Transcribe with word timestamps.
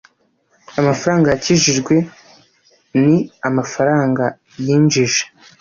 amafaranga 0.79 1.27
yakijijwe 1.33 1.95
ni 3.05 3.17
amafaranga 3.47 4.23
yinjije-. 4.65 5.21